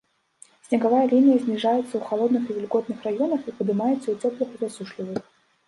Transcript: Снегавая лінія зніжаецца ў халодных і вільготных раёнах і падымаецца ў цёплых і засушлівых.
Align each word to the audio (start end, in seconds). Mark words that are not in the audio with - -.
Снегавая 0.67 1.01
лінія 1.11 1.37
зніжаецца 1.43 1.83
ў 1.95 2.01
халодных 2.09 2.43
і 2.49 2.57
вільготных 2.57 2.97
раёнах 3.11 3.41
і 3.47 3.51
падымаецца 3.61 4.03
ў 4.03 4.15
цёплых 4.21 4.49
і 4.59 4.67
засушлівых. 4.67 5.25